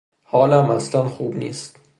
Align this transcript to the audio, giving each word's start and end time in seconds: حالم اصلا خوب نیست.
حالم 0.23 0.69
اصلا 0.69 1.09
خوب 1.09 1.35
نیست. 1.35 1.75